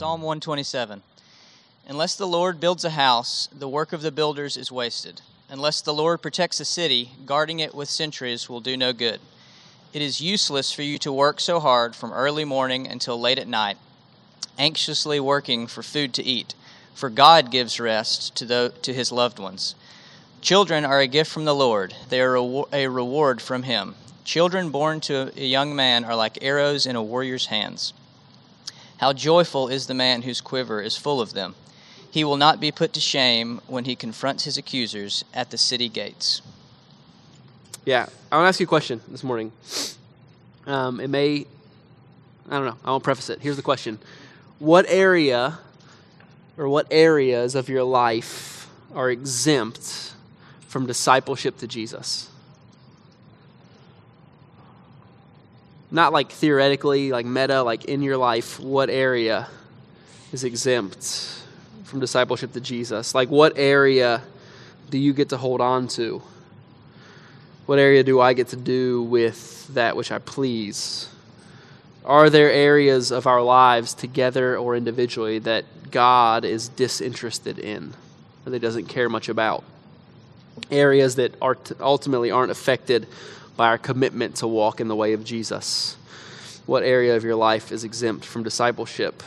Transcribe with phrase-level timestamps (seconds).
[0.00, 1.02] Psalm 127.
[1.86, 5.20] Unless the Lord builds a house, the work of the builders is wasted.
[5.50, 9.20] Unless the Lord protects a city, guarding it with sentries will do no good.
[9.92, 13.46] It is useless for you to work so hard from early morning until late at
[13.46, 13.76] night,
[14.58, 16.54] anxiously working for food to eat,
[16.94, 19.74] for God gives rest to, the, to his loved ones.
[20.40, 22.36] Children are a gift from the Lord, they are
[22.72, 23.96] a reward from him.
[24.24, 27.92] Children born to a young man are like arrows in a warrior's hands.
[29.00, 31.54] How joyful is the man whose quiver is full of them.
[32.10, 35.88] He will not be put to shame when he confronts his accusers at the city
[35.88, 36.42] gates.
[37.86, 39.52] Yeah, I want to ask you a question this morning.
[40.66, 41.46] Um, it may,
[42.50, 43.40] I don't know, I won't preface it.
[43.40, 43.98] Here's the question
[44.58, 45.58] What area
[46.58, 50.12] or what areas of your life are exempt
[50.68, 52.29] from discipleship to Jesus?
[55.90, 59.48] Not like theoretically, like meta, like in your life, what area
[60.32, 61.42] is exempt
[61.84, 63.14] from discipleship to Jesus?
[63.14, 64.22] Like, what area
[64.90, 66.22] do you get to hold on to?
[67.66, 71.08] What area do I get to do with that which I please?
[72.04, 77.94] Are there areas of our lives, together or individually, that God is disinterested in,
[78.44, 79.64] that He doesn't care much about?
[80.70, 83.06] Areas that are ultimately aren't affected
[83.60, 85.98] by our commitment to walk in the way of Jesus?
[86.64, 89.22] What area of your life is exempt from discipleship?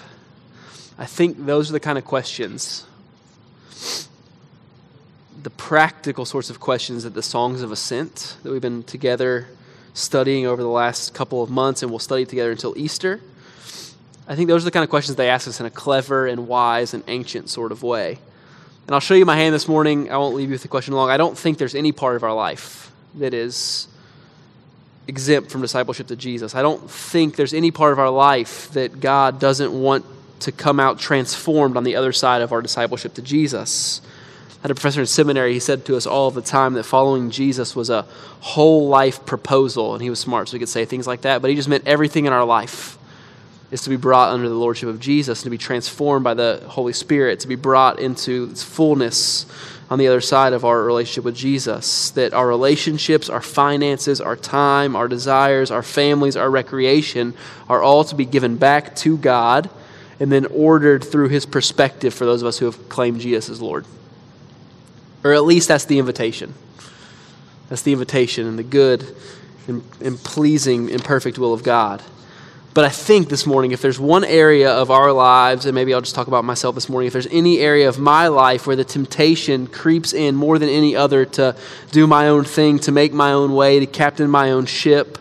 [0.98, 2.88] I think those are the kind of questions,
[5.44, 9.50] the practical sorts of questions that the Songs of Ascent that we've been together
[9.94, 13.22] studying over the last couple of months and we'll study together until Easter.
[14.28, 16.48] I think those are the kind of questions they ask us in a clever and
[16.48, 18.18] wise and ancient sort of way.
[18.88, 20.10] And I'll show you my hand this morning.
[20.10, 21.12] I won't leave you with the question long.
[21.12, 23.90] I don't think there's any part of our life that is
[25.08, 26.56] exempt from discipleship to Jesus.
[26.56, 30.06] I don't think there's any part of our life that God doesn't want
[30.42, 34.02] to come out transformed on the other side of our discipleship to Jesus.
[34.60, 37.32] I had a professor in seminary, he said to us all the time that following
[37.32, 38.04] Jesus was a
[38.40, 41.50] whole life proposal, and he was smart, so he could say things like that, but
[41.50, 42.98] he just meant everything in our life
[43.72, 46.62] is to be brought under the lordship of Jesus and to be transformed by the
[46.68, 49.48] Holy Spirit, to be brought into its fullness
[49.94, 52.10] on the other side of our relationship with Jesus.
[52.10, 57.36] That our relationships, our finances, our time, our desires, our families, our recreation
[57.70, 59.70] are all to be given back to God
[60.20, 63.62] and then ordered through His perspective for those of us who have claimed Jesus as
[63.62, 63.86] Lord.
[65.24, 66.56] Or at least that's the invitation.
[67.70, 69.16] That's the invitation and the good
[69.68, 72.02] and, and pleasing and perfect will of God.
[72.74, 76.02] But I think this morning, if there's one area of our lives, and maybe I'll
[76.02, 78.84] just talk about myself this morning, if there's any area of my life where the
[78.84, 81.56] temptation creeps in more than any other to
[81.92, 85.20] do my own thing, to make my own way, to captain my own ship,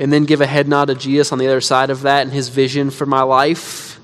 [0.00, 2.32] and then give a head nod to Jesus on the other side of that and
[2.32, 4.00] his vision for my life,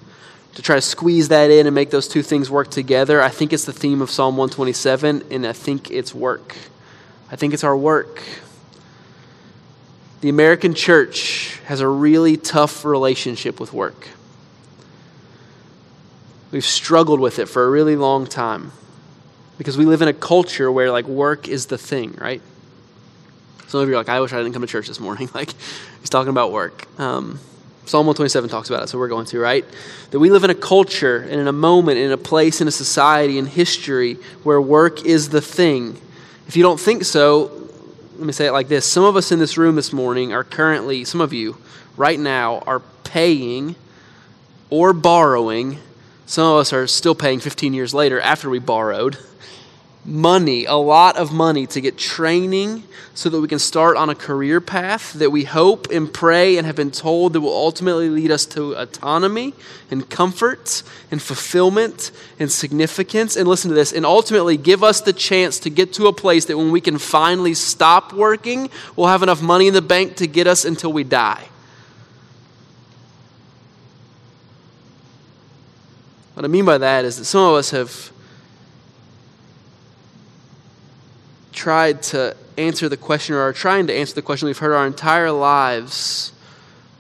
[0.55, 3.53] to try to squeeze that in and make those two things work together, I think
[3.53, 6.55] it's the theme of Psalm 127, and I think it's work.
[7.33, 8.23] I think it's our work.
[10.21, 14.09] The American church has a really tough relationship with work.
[16.51, 18.73] We've struggled with it for a really long time
[19.59, 22.41] because we live in a culture where like work is the thing, right?
[23.69, 25.29] Some of you are like, I wish I didn't come to church this morning.
[25.35, 25.53] like,
[26.01, 26.87] he's talking about work.
[27.01, 27.41] Um,
[27.85, 29.65] Psalm 127 talks about it, so we're going to, right?
[30.11, 32.73] That we live in a culture and in a moment, in a place, in a
[32.73, 36.01] society, in history where work is the thing.
[36.49, 37.56] If you don't think so,
[38.19, 38.87] let me say it like this.
[38.87, 41.59] Some of us in this room this morning are currently some of you
[41.99, 43.77] right now are paying
[44.71, 45.79] or borrowing.
[46.25, 49.19] Some of us are still paying 15 years later after we borrowed
[50.07, 52.85] money, a lot of money to get training
[53.15, 56.67] so that we can start on a career path that we hope and pray and
[56.67, 59.55] have been told that will ultimately lead us to autonomy
[59.91, 63.37] and comfort and fulfillment and significance.
[63.37, 66.45] And listen to this, and ultimately give us the chance to get to a place
[66.45, 70.27] that when we can finally stop working, we'll have enough money in the bank to
[70.27, 71.49] get us until we die.
[76.35, 78.13] What I mean by that is that some of us have
[81.57, 84.87] tried to answer the question or are trying to answer the question we've heard our
[84.87, 86.33] entire lives.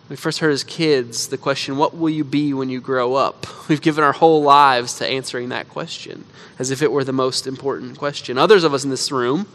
[0.09, 3.47] We first heard as kids the question, What will you be when you grow up?
[3.69, 6.25] We've given our whole lives to answering that question
[6.59, 8.39] as if it were the most important question.
[8.39, 9.47] Others of us in this room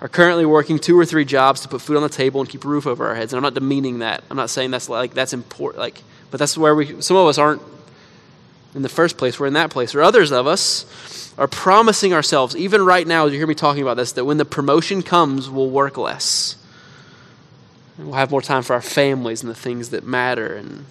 [0.00, 2.64] are currently working two or three jobs to put food on the table and keep
[2.64, 3.32] a roof over our heads.
[3.32, 4.24] And I'm not demeaning that.
[4.30, 7.38] I'm not saying that's like that's important like but that's where we some of us
[7.38, 7.62] aren't
[8.74, 9.38] in the first place.
[9.38, 9.94] We're in that place.
[9.94, 13.82] Or others of us are promising ourselves, even right now, as you hear me talking
[13.82, 16.56] about this, that when the promotion comes, we'll work less.
[17.98, 20.54] And we'll have more time for our families and the things that matter.
[20.54, 20.86] And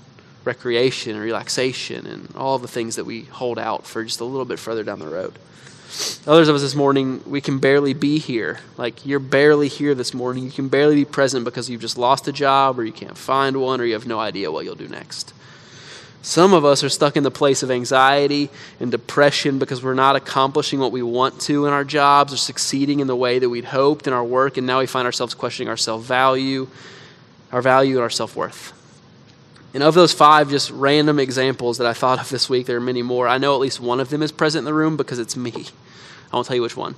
[0.46, 4.46] recreation and relaxation and all the things that we hold out for just a little
[4.46, 5.34] bit further down the road.
[6.26, 8.60] Others of us this morning, we can barely be here.
[8.78, 10.44] Like you're barely here this morning.
[10.44, 13.58] You can barely be present because you've just lost a job or you can't find
[13.62, 15.34] one or you have no idea what you'll do next.
[16.24, 18.50] Some of us are stuck in the place of anxiety
[18.80, 23.02] and depression because we're not accomplishing what we want to in our jobs or succeeding
[23.02, 25.68] in the way that we'd hoped in our work, and now we find ourselves questioning
[25.68, 26.70] our self value,
[27.52, 28.72] our value, and our self worth.
[29.74, 32.82] And of those five just random examples that I thought of this week, there are
[32.82, 33.28] many more.
[33.28, 35.52] I know at least one of them is present in the room because it's me.
[36.32, 36.96] I won't tell you which one.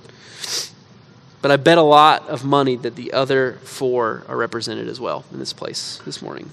[1.42, 5.24] But I bet a lot of money that the other four are represented as well
[5.32, 6.52] in this place this morning.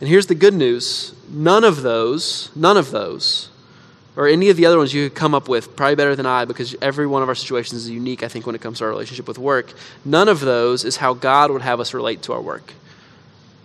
[0.00, 3.48] And here's the good news none of those, none of those,
[4.14, 6.44] or any of the other ones you could come up with, probably better than I,
[6.44, 8.90] because every one of our situations is unique, I think, when it comes to our
[8.90, 9.72] relationship with work.
[10.04, 12.72] None of those is how God would have us relate to our work.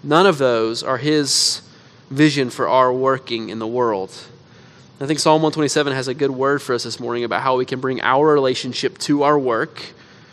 [0.03, 1.61] None of those are His
[2.09, 4.11] vision for our working in the world.
[4.99, 7.65] I think Psalm 127 has a good word for us this morning about how we
[7.65, 9.81] can bring our relationship to our work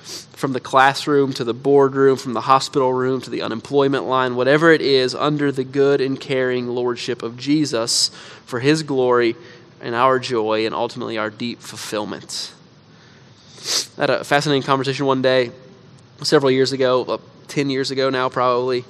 [0.04, 4.72] from the classroom to the boardroom, from the hospital room to the unemployment line, whatever
[4.72, 8.08] it is, under the good and caring lordship of Jesus
[8.46, 9.36] for his glory
[9.80, 12.52] and our joy and ultimately our deep fulfillment.
[13.96, 15.50] I had a fascinating conversation one day,
[16.22, 18.84] several years ago, 10 years ago now, probably.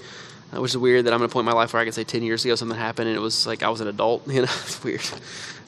[0.52, 2.04] Which is weird that I'm at a point in my life where I can say
[2.04, 4.26] 10 years ago something happened and it was like I was an adult.
[4.32, 5.02] You know, it's weird.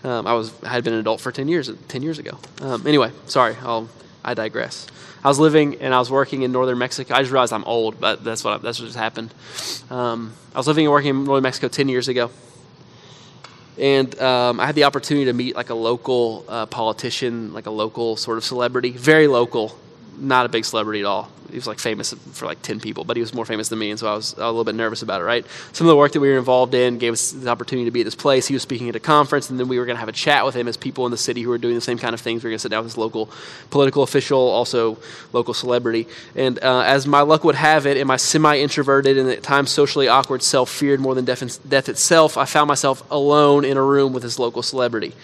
[0.03, 2.39] Um, I was I had been an adult for 10 years 10 years ago.
[2.63, 3.91] Um, anyway, sorry, I'll
[4.25, 4.87] I digress.
[5.23, 7.15] I was living and I was working in northern Mexico.
[7.15, 9.35] I just realized I'm old, but that's what that's what just happened.
[9.91, 12.31] Um, I was living and working in northern Mexico 10 years ago,
[13.79, 17.71] and um, I had the opportunity to meet like a local uh, politician, like a
[17.71, 19.79] local sort of celebrity, very local,
[20.21, 23.17] not a big celebrity at all he was like famous for like 10 people, but
[23.17, 25.21] he was more famous than me, and so I was, a little bit nervous about
[25.21, 25.45] it, right?
[25.73, 28.01] Some of the work that we were involved in gave us the opportunity to be
[28.01, 28.47] at this place.
[28.47, 30.45] He was speaking at a conference, and then we were going to have a chat
[30.45, 32.43] with him as people in the city who were doing the same kind of things.
[32.43, 33.31] We were going to sit down with this local
[33.71, 34.99] political official, also
[35.33, 36.07] local celebrity.
[36.35, 39.71] And uh, as my luck would have it, in my semi introverted and at times
[39.71, 43.83] socially awkward self feared more than death, death itself, I found myself alone in a
[43.83, 45.15] room with this local celebrity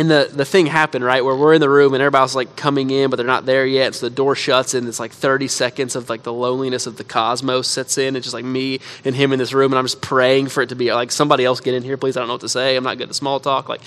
[0.00, 2.88] and the, the thing happened, right, where we're in the room and everybody's like coming
[2.88, 3.94] in, but they're not there yet.
[3.94, 7.04] So the door shuts and it's like 30 seconds of like the loneliness of the
[7.04, 8.16] cosmos sets in.
[8.16, 10.70] It's just like me and him in this room, and I'm just praying for it
[10.70, 12.16] to be like somebody else get in here, please.
[12.16, 12.76] I don't know what to say.
[12.76, 13.68] I'm not good at small talk.
[13.68, 13.82] Like,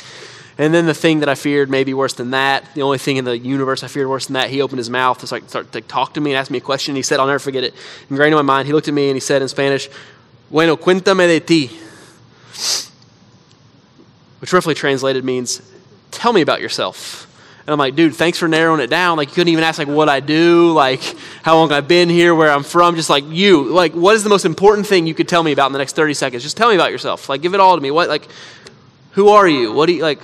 [0.60, 3.26] and then the thing that I feared maybe worse than that, the only thing in
[3.26, 5.82] the universe I feared worse than that, he opened his mouth to start, start to
[5.82, 6.96] talk to me and ask me a question.
[6.96, 7.74] He said, I'll never forget it.
[8.12, 9.90] Ingrained in my mind, he looked at me and he said in Spanish,
[10.52, 11.72] Bueno, cuéntame de ti.
[14.42, 15.73] Which roughly translated means,
[16.14, 17.30] tell me about yourself.
[17.66, 19.16] And I'm like, dude, thanks for narrowing it down.
[19.16, 21.02] Like, you couldn't even ask, like, what I do, like,
[21.44, 22.98] how long I've been here, where I'm from.
[22.98, 23.64] Just like, you.
[23.64, 25.96] Like, what is the most important thing you could tell me about in the next
[25.96, 26.44] 30 seconds?
[26.44, 27.30] Just tell me about yourself.
[27.30, 27.90] Like, give it all to me.
[27.90, 28.28] What, like,
[29.12, 29.72] who are you?
[29.72, 30.20] What do you, like,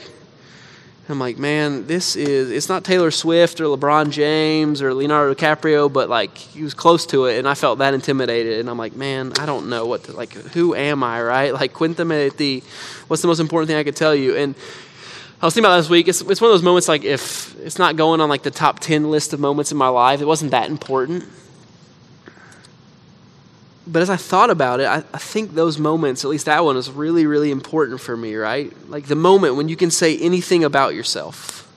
[1.08, 5.92] I'm like, man, this is, it's not Taylor Swift or LeBron James or Leonardo DiCaprio,
[5.92, 7.40] but like, he was close to it.
[7.40, 8.60] And I felt that intimidated.
[8.60, 11.54] And I'm like, man, I don't know what to, like, who am I, right?
[11.54, 12.64] Like, the,
[13.08, 14.36] what's the most important thing I could tell you?
[14.36, 14.56] And,
[15.42, 16.10] I was thinking about last week.
[16.10, 18.80] It's, it's one of those moments like if it's not going on like the top
[18.80, 21.24] 10 list of moments in my life, it wasn't that important.
[23.88, 26.76] But as I thought about it, I, I think those moments, at least that one,
[26.76, 28.72] is really, really important for me, right?
[28.90, 31.69] Like the moment when you can say anything about yourself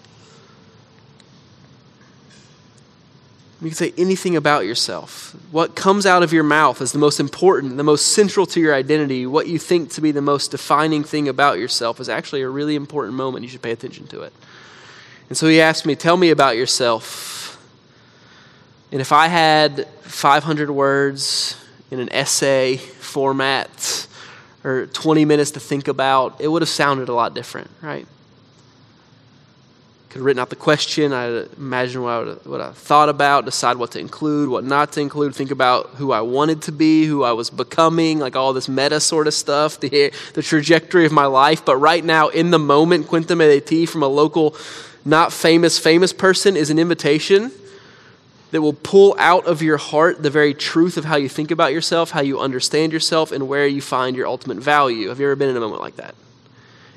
[3.63, 5.37] You can say anything about yourself.
[5.53, 8.75] What comes out of your mouth is the most important, the most central to your
[8.75, 9.25] identity.
[9.25, 12.75] What you think to be the most defining thing about yourself is actually a really
[12.75, 13.45] important moment.
[13.45, 14.33] You should pay attention to it.
[15.29, 17.57] And so he asked me, Tell me about yourself.
[18.91, 21.57] And if I had 500 words
[21.93, 24.09] in an essay format
[24.65, 28.09] or 20 minutes to think about, it would have sounded a lot different, right?
[30.13, 31.15] Could have written out the question.
[31.15, 35.01] I imagine what I, what I thought about, decide what to include, what not to
[35.01, 38.69] include, think about who I wanted to be, who I was becoming, like all this
[38.69, 41.65] meta sort of stuff, the, the trajectory of my life.
[41.65, 44.55] But right now, in the moment, cuéntame de ti from a local,
[45.03, 47.51] not famous, famous person is an invitation
[48.51, 51.73] that will pull out of your heart the very truth of how you think about
[51.73, 55.09] yourself, how you understand yourself, and where you find your ultimate value.
[55.09, 56.15] Have you ever been in a moment like that?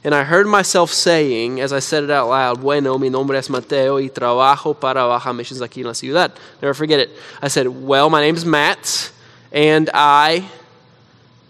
[0.06, 3.50] And I heard myself saying, as I said it out loud, Bueno, mi nombre es
[3.50, 6.32] Mateo y trabajo para Baja Missions aquí en la ciudad.
[6.62, 7.10] Never forget it.
[7.42, 9.12] I said, Well, my name is Matt,
[9.52, 10.48] and I,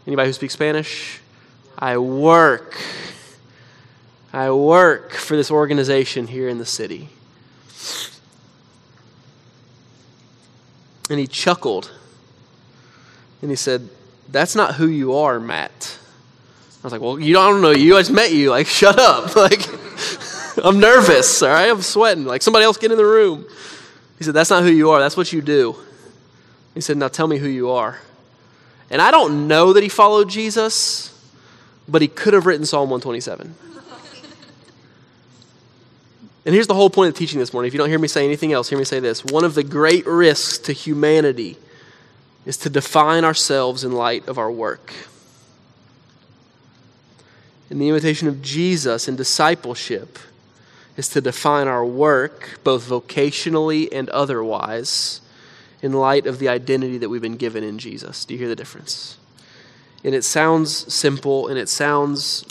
[0.07, 1.19] anybody who speaks Spanish?
[1.77, 2.77] I work.
[4.31, 7.09] I work for this organization here in the city.
[11.09, 11.91] And he chuckled.
[13.41, 13.89] And he said,
[14.29, 16.00] That's not who you are, Matt.
[16.86, 17.98] Was like, well, you don't know you.
[17.98, 18.50] I just met you.
[18.50, 19.36] Like, shut up.
[19.36, 19.68] Like,
[20.63, 21.42] I'm nervous.
[21.42, 22.24] All right, I'm sweating.
[22.24, 23.46] Like, somebody else get in the room.
[24.18, 25.00] He said, that's not who you are.
[25.00, 25.75] That's what you do.
[26.74, 28.00] He said, now tell me who you are.
[28.89, 31.12] And I don't know that he followed Jesus,
[31.88, 33.54] but he could have written Psalm 127.
[36.46, 37.68] And here's the whole point of teaching this morning.
[37.68, 39.25] If you don't hear me say anything else, hear me say this.
[39.25, 41.58] One of the great risks to humanity
[42.46, 44.94] is to define ourselves in light of our work.
[47.69, 50.19] And the invitation of Jesus in discipleship
[50.98, 55.22] is to define our work, both vocationally and otherwise,
[55.81, 58.25] in light of the identity that we've been given in Jesus.
[58.25, 59.17] Do you hear the difference?
[60.03, 62.45] And it sounds simple and it sounds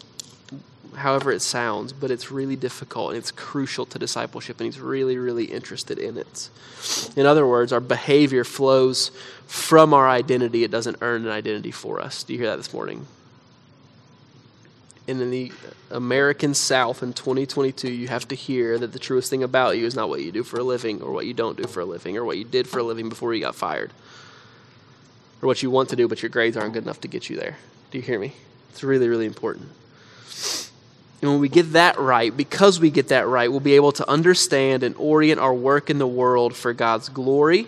[0.97, 5.19] however it sounds, but it's really difficult and it's crucial to discipleship, and he's really,
[5.19, 6.49] really interested in it.
[7.17, 9.11] In other words, our behavior flows
[9.47, 12.23] from our identity, it doesn't earn an identity for us.
[12.23, 13.07] Do you hear that this morning?
[15.07, 15.53] And in the
[15.91, 19.95] American South in 2022, you have to hear that the truest thing about you is
[19.95, 22.17] not what you do for a living, or what you don't do for a living,
[22.17, 23.93] or what you did for a living before you got fired,
[25.43, 27.37] or what you want to do, but your grades aren't good enough to get you
[27.37, 27.59] there.
[27.91, 28.33] Do you hear me?
[28.71, 29.69] It's really, really important.
[31.21, 34.09] And when we get that right, because we get that right, we'll be able to
[34.11, 37.67] understand and orient our work in the world for God's glory,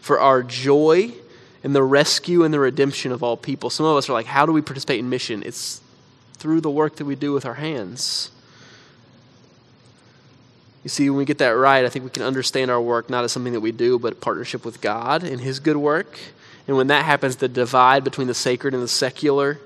[0.00, 1.12] for our joy,
[1.62, 3.70] and the rescue and the redemption of all people.
[3.70, 5.42] Some of us are like, how do we participate in mission?
[5.46, 5.80] It's
[6.44, 8.30] through the work that we do with our hands.
[10.82, 13.24] You see, when we get that right, I think we can understand our work not
[13.24, 16.18] as something that we do, but partnership with God in His good work.
[16.68, 19.58] And when that happens, the divide between the sacred and the secular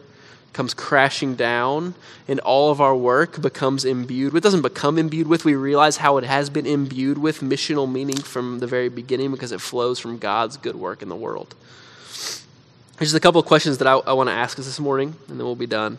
[0.52, 1.97] comes crashing down
[2.28, 4.37] and all of our work becomes imbued.
[4.37, 5.44] It doesn't become imbued with.
[5.44, 9.50] We realize how it has been imbued with missional meaning from the very beginning because
[9.50, 11.56] it flows from God's good work in the world.
[12.99, 15.16] There's just a couple of questions that I, I want to ask us this morning,
[15.26, 15.99] and then we'll be done.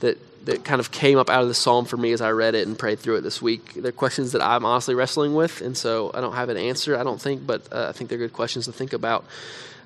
[0.00, 2.54] That that kind of came up out of the psalm for me as I read
[2.54, 3.74] it and prayed through it this week.
[3.74, 6.96] They're questions that I'm honestly wrestling with, and so I don't have an answer.
[6.96, 9.24] I don't think, but uh, I think they're good questions to think about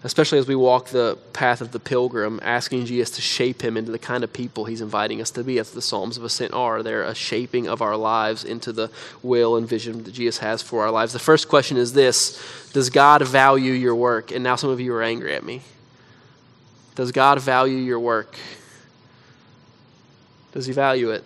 [0.04, 3.92] especially as we walk the path of the pilgrim, asking Jesus to shape him into
[3.92, 6.82] the kind of people he's inviting us to be, as the Psalms of Ascent are.
[6.82, 8.90] They're a shaping of our lives into the
[9.22, 11.12] will and vision that Jesus has for our lives.
[11.12, 12.42] The first question is this
[12.72, 14.32] Does God value your work?
[14.32, 15.62] And now some of you are angry at me.
[16.94, 18.36] Does God value your work?
[20.52, 21.24] Does he value it?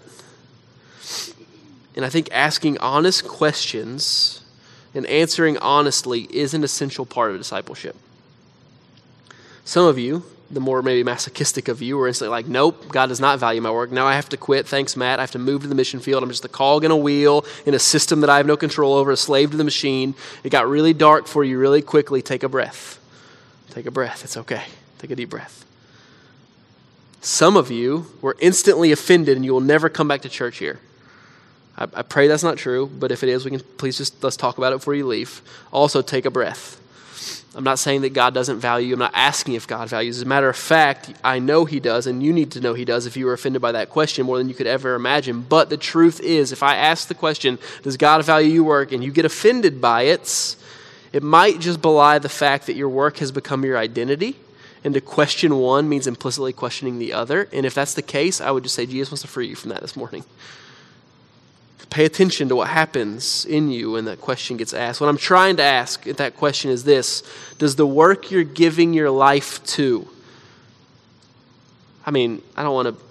[1.95, 4.43] And I think asking honest questions
[4.95, 7.97] and answering honestly is an essential part of discipleship.
[9.65, 13.19] Some of you, the more maybe masochistic of you, are instantly like, nope, God does
[13.19, 13.91] not value my work.
[13.91, 14.67] Now I have to quit.
[14.67, 15.19] Thanks, Matt.
[15.19, 16.23] I have to move to the mission field.
[16.23, 18.95] I'm just a cog in a wheel in a system that I have no control
[18.95, 20.15] over, a slave to the machine.
[20.45, 22.23] It got really dark for you really quickly.
[22.23, 23.01] Take a breath.
[23.71, 24.23] Take a breath.
[24.23, 24.63] It's okay.
[24.99, 25.66] Take a deep breath.
[27.27, 30.79] Some of you were instantly offended and you will never come back to church here.
[31.77, 34.37] I, I pray that's not true, but if it is, we can please just let's
[34.37, 35.43] talk about it before you leave.
[35.73, 36.81] Also, take a breath.
[37.57, 38.87] I'm not saying that God doesn't value.
[38.87, 38.95] You.
[38.95, 40.19] I'm not asking if God values.
[40.19, 42.85] As a matter of fact, I know He does, and you need to know He
[42.85, 45.41] does if you were offended by that question more than you could ever imagine.
[45.41, 49.03] But the truth is, if I ask the question, Does God value your work, and
[49.03, 50.55] you get offended by it,
[51.13, 54.37] it might just belie the fact that your work has become your identity.
[54.87, 57.49] And to question one means implicitly questioning the other.
[57.53, 59.71] And if that's the case, I would just say Jesus wants to free you from
[59.71, 60.23] that this morning.
[61.91, 65.01] Pay attention to what happens in you when that question gets asked.
[65.01, 67.25] What I'm trying to ask that question is this
[67.59, 70.07] Does the work you're giving your life to,
[72.07, 73.05] I mean, I don't want to,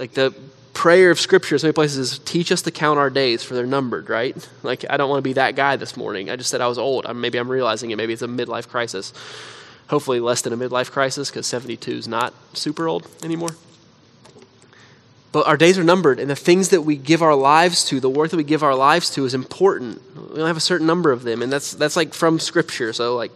[0.00, 0.34] like the
[0.74, 3.66] prayer of Scripture, so many places is teach us to count our days for they're
[3.66, 4.36] numbered, right?
[4.64, 6.28] Like, I don't want to be that guy this morning.
[6.28, 7.06] I just said I was old.
[7.14, 7.96] Maybe I'm realizing it.
[7.96, 9.12] Maybe it's a midlife crisis.
[9.88, 13.50] Hopefully, less than a midlife crisis because 72 is not super old anymore.
[15.36, 18.08] But our days are numbered, and the things that we give our lives to, the
[18.08, 20.00] work that we give our lives to, is important.
[20.16, 22.92] We only have a certain number of them, and that's that's like from Scripture.
[22.92, 23.32] So like,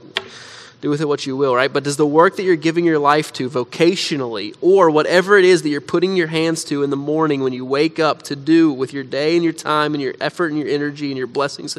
[0.81, 1.71] do with it what you will, right?
[1.71, 5.63] But does the work that you're giving your life to, vocationally, or whatever it is
[5.63, 8.73] that you're putting your hands to in the morning when you wake up to do
[8.73, 11.77] with your day and your time and your effort and your energy and your blessings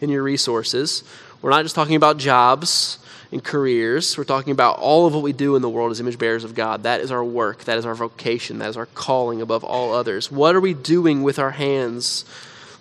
[0.00, 1.04] and your resources?
[1.42, 2.98] We're not just talking about jobs
[3.32, 4.18] in careers.
[4.18, 6.54] We're talking about all of what we do in the world as image bearers of
[6.54, 6.82] God.
[6.82, 10.30] That is our work, that is our vocation, that is our calling above all others.
[10.30, 12.24] What are we doing with our hands?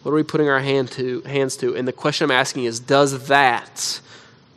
[0.04, 1.76] What are we putting our hand to, hands to?
[1.76, 4.02] And the question I'm asking is does that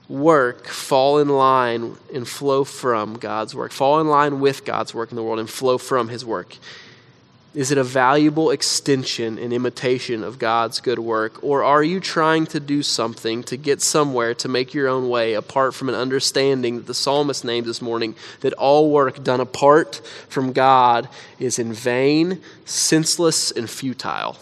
[0.08, 3.72] work fall in line and flow from God's work?
[3.72, 6.56] Fall in line with God's work in the world and flow from his work?
[7.54, 11.44] Is it a valuable extension and imitation of God's good work?
[11.44, 15.35] Or are you trying to do something to get somewhere to make your own way
[15.35, 20.00] apart from an understanding that the psalmist named this morning that all work done apart
[20.30, 24.38] from God is in vain, senseless, and futile?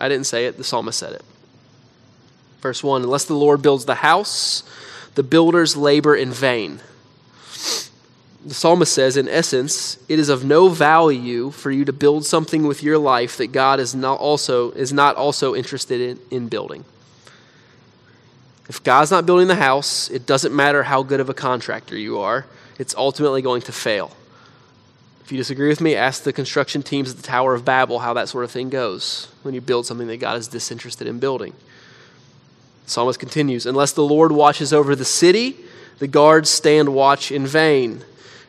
[0.00, 1.24] I didn't say it, the psalmist said it.
[2.62, 4.62] Verse 1 Unless the Lord builds the house,
[5.14, 6.80] the builders labor in vain
[8.46, 12.64] the psalmist says, in essence, it is of no value for you to build something
[12.64, 16.84] with your life that God is not also, is not also interested in, in building.
[18.68, 22.20] If God's not building the house, it doesn't matter how good of a contractor you
[22.20, 22.46] are,
[22.78, 24.12] it's ultimately going to fail.
[25.24, 28.14] If you disagree with me, ask the construction teams at the Tower of Babel how
[28.14, 31.52] that sort of thing goes when you build something that God is disinterested in building.
[32.84, 35.56] The psalmist continues Unless the Lord watches over the city,
[35.98, 38.04] the guards stand watch in vain.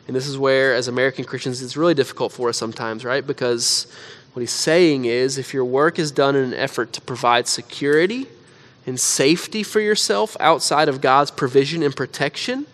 [0.08, 3.24] And this is where, as American Christians, it's really difficult for us sometimes, right?
[3.24, 3.86] Because
[4.32, 8.26] what he's saying is if your work is done in an effort to provide security
[8.86, 12.66] and safety for yourself outside of God's provision and protection,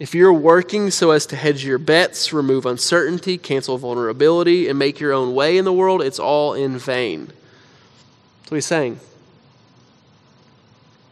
[0.00, 4.98] if you're working so as to hedge your bets, remove uncertainty, cancel vulnerability, and make
[4.98, 7.26] your own way in the world, it's all in vain.
[7.26, 8.98] That's what he's saying.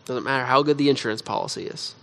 [0.07, 1.95] Doesn't matter how good the insurance policy is.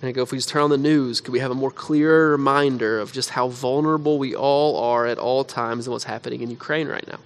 [0.00, 1.72] And I go, if we just turn on the news, could we have a more
[1.72, 6.40] clear reminder of just how vulnerable we all are at all times and what's happening
[6.40, 7.18] in Ukraine right now?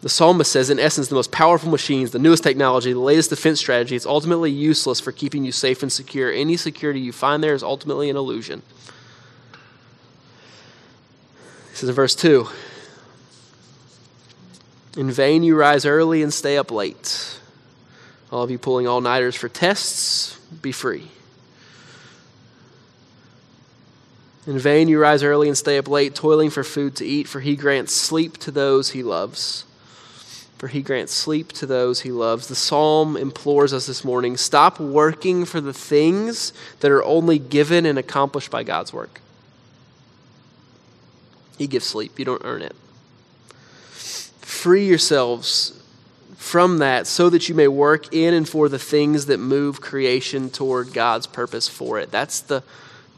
[0.00, 3.58] The psalmist says, in essence, the most powerful machines, the newest technology, the latest defense
[3.58, 6.30] strategy, it's ultimately useless for keeping you safe and secure.
[6.30, 8.62] Any security you find there is ultimately an illusion.
[11.70, 12.46] This is in verse 2
[14.98, 17.38] In vain you rise early and stay up late.
[18.30, 21.08] All of you pulling all nighters for tests, be free.
[24.46, 27.40] In vain you rise early and stay up late, toiling for food to eat, for
[27.40, 29.64] he grants sleep to those he loves.
[30.58, 32.48] For he grants sleep to those he loves.
[32.48, 37.86] The psalm implores us this morning stop working for the things that are only given
[37.86, 39.20] and accomplished by God's work.
[41.56, 42.74] He gives sleep, you don't earn it.
[43.90, 45.80] Free yourselves
[46.36, 50.50] from that so that you may work in and for the things that move creation
[50.50, 52.10] toward God's purpose for it.
[52.10, 52.62] That's the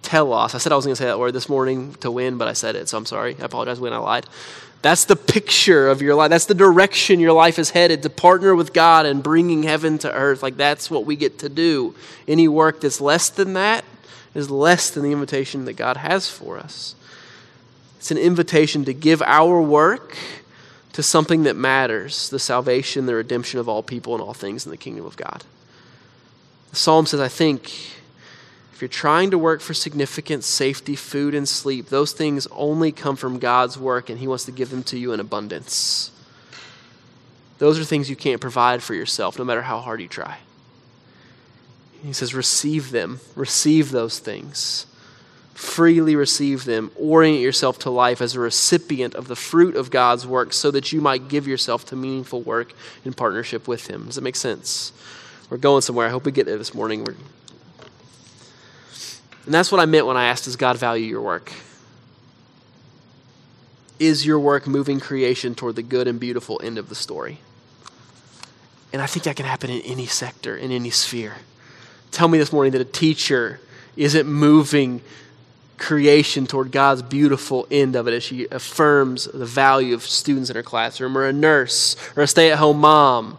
[0.06, 0.54] telos.
[0.54, 2.52] I said I was going to say that word this morning to win, but I
[2.52, 3.36] said it, so I'm sorry.
[3.40, 4.26] I apologize when I lied.
[4.82, 6.30] That's the picture of your life.
[6.30, 10.12] That's the direction your life is headed to partner with God and bringing heaven to
[10.12, 10.44] earth.
[10.44, 11.94] Like that's what we get to do.
[12.28, 13.84] Any work that's less than that
[14.32, 16.94] is less than the invitation that God has for us.
[17.98, 20.16] It's an invitation to give our work
[20.92, 24.70] to something that matters the salvation, the redemption of all people and all things in
[24.70, 25.42] the kingdom of God.
[26.70, 27.72] The psalm says, I think
[28.76, 33.16] if you're trying to work for significance, safety, food, and sleep, those things only come
[33.16, 36.10] from God's work, and He wants to give them to you in abundance.
[37.56, 40.40] Those are things you can't provide for yourself, no matter how hard you try.
[42.04, 44.84] He says, receive them, receive those things.
[45.54, 46.90] Freely receive them.
[46.96, 50.92] Orient yourself to life as a recipient of the fruit of God's work so that
[50.92, 52.74] you might give yourself to meaningful work
[53.06, 54.04] in partnership with Him.
[54.04, 54.92] Does that make sense?
[55.48, 56.06] We're going somewhere.
[56.06, 57.02] I hope we get there this morning.
[57.02, 57.14] We're
[59.46, 61.52] and that's what I meant when I asked, Does God value your work?
[63.98, 67.38] Is your work moving creation toward the good and beautiful end of the story?
[68.92, 71.36] And I think that can happen in any sector, in any sphere.
[72.10, 73.60] Tell me this morning that a teacher
[73.96, 75.00] isn't moving
[75.78, 80.56] creation toward God's beautiful end of it as she affirms the value of students in
[80.56, 83.38] her classroom, or a nurse, or a stay at home mom,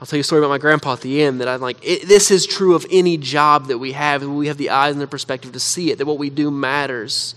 [0.00, 2.08] I'll tell you a story about my grandpa at the end that I'm like, it,
[2.08, 4.26] this is true of any job that we have.
[4.26, 7.34] We have the eyes and the perspective to see it, that what we do matters,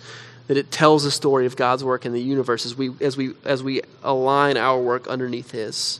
[0.47, 3.33] that it tells the story of God's work in the universe as we, as we,
[3.43, 5.99] as we align our work underneath His.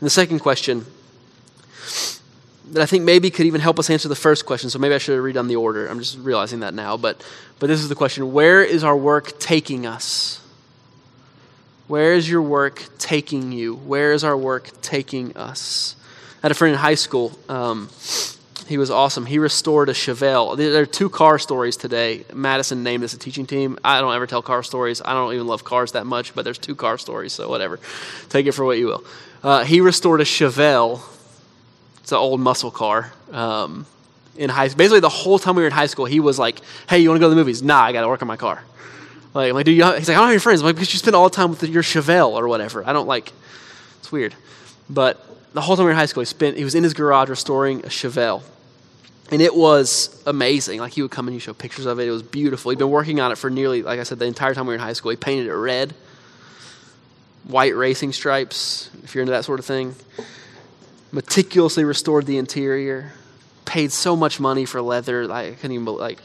[0.00, 0.84] And the second question
[2.72, 4.98] that I think maybe could even help us answer the first question, so maybe I
[4.98, 5.86] should have redone the order.
[5.86, 6.98] I'm just realizing that now.
[6.98, 7.24] But,
[7.58, 10.40] but this is the question Where is our work taking us?
[11.88, 13.76] Where is your work taking you?
[13.76, 15.96] Where is our work taking us?
[16.42, 17.32] Had a friend in high school.
[17.48, 17.88] Um,
[18.66, 19.26] he was awesome.
[19.26, 20.56] He restored a Chevelle.
[20.56, 22.24] There are two car stories today.
[22.32, 23.78] Madison named this a teaching team.
[23.84, 25.02] I don't ever tell car stories.
[25.04, 27.78] I don't even love cars that much, but there's two car stories, so whatever.
[28.28, 29.04] Take it for what you will.
[29.42, 31.00] Uh, he restored a Chevelle.
[32.00, 33.12] It's an old muscle car.
[33.30, 33.86] Um,
[34.36, 36.98] in high, basically the whole time we were in high school, he was like, "Hey,
[37.00, 37.62] you want to go to the movies?
[37.62, 38.64] Nah, I got to work on my car."
[39.34, 39.84] Like, I'm like, do you?
[39.92, 40.60] He's like, I don't have any friends.
[40.60, 42.86] I'm like, because you spend all the time with your Chevelle or whatever.
[42.86, 43.32] I don't like.
[43.98, 44.34] It's weird,
[44.92, 45.24] but
[45.54, 47.28] the whole time we were in high school, he spent he was in his garage
[47.28, 48.42] restoring a Chevelle.
[49.30, 50.80] And it was amazing.
[50.80, 52.06] Like he would come and he show pictures of it.
[52.06, 52.70] It was beautiful.
[52.70, 54.74] He'd been working on it for nearly, like I said, the entire time we were
[54.74, 55.10] in high school.
[55.10, 55.94] He painted it red,
[57.44, 59.94] white racing stripes, if you're into that sort of thing.
[61.12, 63.12] Meticulously restored the interior.
[63.64, 65.26] Paid so much money for leather.
[65.26, 66.20] Like, I couldn't even like.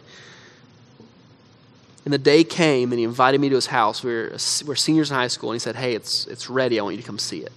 [2.04, 4.04] And the day came, and he invited me to his house.
[4.04, 4.30] We were,
[4.66, 6.80] we're seniors in high school, and he said, "Hey, it's it's ready.
[6.80, 7.52] I want you to come see it."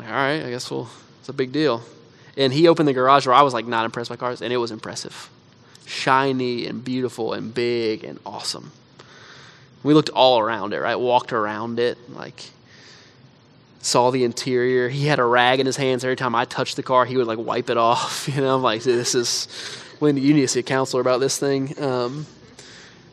[0.00, 0.88] Like, "All right, I guess we'll."
[1.20, 1.82] It's a big deal.
[2.36, 3.34] And he opened the garage door.
[3.34, 5.28] I was like not impressed by cars, and it was impressive.
[5.86, 8.72] Shiny and beautiful and big and awesome.
[9.82, 10.96] We looked all around it, right?
[10.96, 12.50] Walked around it, like
[13.82, 14.88] saw the interior.
[14.88, 17.04] He had a rag in his hands every time I touched the car.
[17.04, 18.28] He would like wipe it off.
[18.34, 19.46] You know, I'm like, this is
[19.98, 21.80] when you need to see a counselor about this thing.
[21.82, 22.26] Um,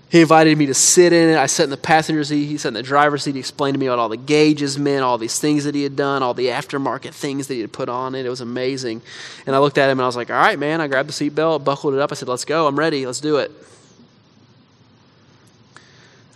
[0.10, 1.38] he invited me to sit in it.
[1.38, 2.46] I sat in the passenger seat.
[2.46, 3.36] He sat in the driver's seat.
[3.36, 5.98] He explained to me what all the gauges meant, all these things that he had
[5.98, 8.26] done, all the aftermarket things that he had put on it.
[8.26, 9.02] It was amazing.
[9.46, 10.80] And I looked at him and I was like, all right, man.
[10.80, 12.14] I grabbed the seatbelt, buckled it up.
[12.14, 12.68] I said, let's go.
[12.68, 13.06] I'm ready.
[13.06, 13.52] Let's do it.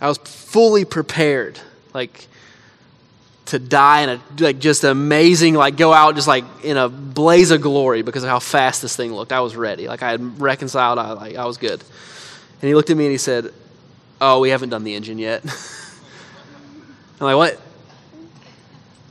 [0.02, 1.58] I was fully prepared,
[1.94, 2.26] like
[3.46, 7.50] to die in a like just amazing, like go out just like in a blaze
[7.50, 9.32] of glory because of how fast this thing looked.
[9.32, 9.88] I was ready.
[9.88, 10.98] Like I had reconciled.
[10.98, 11.80] I like I was good.
[11.80, 13.52] And he looked at me and he said,
[14.24, 15.42] Oh, we haven't done the engine yet.
[17.20, 17.60] I'm like, What?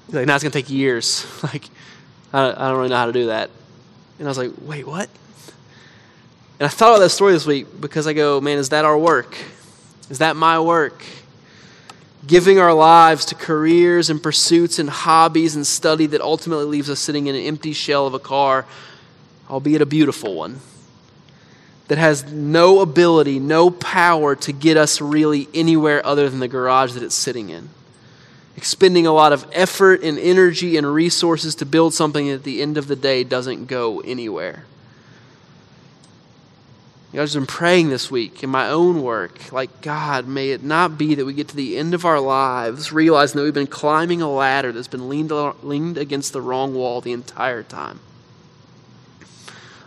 [0.06, 1.28] He's like, now it's going to take years.
[1.43, 1.65] Like,
[2.32, 3.50] I I don't really know how to do that.
[4.19, 5.10] And I was like, Wait, what?
[6.60, 8.97] And I thought about that story this week because I go, Man, is that our
[8.97, 9.36] work?
[10.10, 11.04] Is that my work?
[12.26, 17.02] Giving our lives to careers and pursuits and hobbies and study that ultimately leaves us
[17.02, 18.65] sitting in an empty shell of a car,
[19.50, 20.62] albeit a beautiful one
[21.91, 26.93] that has no ability, no power to get us really anywhere other than the garage
[26.93, 27.67] that it's sitting in.
[28.56, 32.62] Expending a lot of effort and energy and resources to build something that at the
[32.62, 34.63] end of the day doesn't go anywhere.
[37.10, 40.97] I've just been praying this week in my own work, like, God, may it not
[40.97, 44.21] be that we get to the end of our lives realizing that we've been climbing
[44.21, 47.99] a ladder that's been leaned, leaned against the wrong wall the entire time.